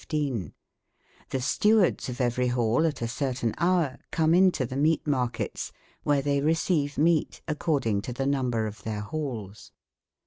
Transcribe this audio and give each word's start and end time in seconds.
Xl^be 0.09 0.51
stewardes 1.37 2.09
of 2.09 2.17
everye 2.17 2.51
balle 2.55 2.87
at 2.87 3.03
a 3.03 3.05
certayne 3.05 3.53
boure 3.57 3.99
come 4.09 4.33
in 4.33 4.49
to 4.53 4.65
tbe 4.65 4.79
meate 4.79 5.03
markettes, 5.05 5.71
wbere 6.07 6.23
tbey 6.23 6.41
receyve 6.43 6.97
meate 6.97 7.43
ac 7.47 7.59
cordinge 7.59 8.01
to 8.05 8.13
tbe 8.13 8.27
number 8.27 8.65
of 8.65 8.81
tbeir 8.81 9.11
balles. 9.11 9.69